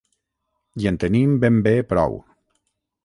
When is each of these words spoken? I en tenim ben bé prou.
I 0.83 0.89
en 0.91 0.97
tenim 1.03 1.37
ben 1.43 1.61
bé 1.69 1.75
prou. 1.93 2.21